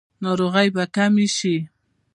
ناروغۍ 0.23 0.67
به 0.75 0.83
کمې 0.95 1.27
شي؟ 1.37 1.55